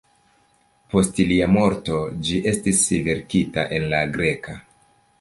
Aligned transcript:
Post 0.93 1.21
lia 1.33 1.49
morto 1.57 2.01
ĝi 2.29 2.41
estis 2.55 2.83
verkita 3.11 3.71
en 3.79 3.91
la 3.97 4.05
greka. 4.19 4.61